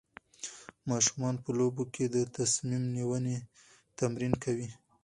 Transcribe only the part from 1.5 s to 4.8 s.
لوبو کې د تصمیم نیونې تمرین کوي.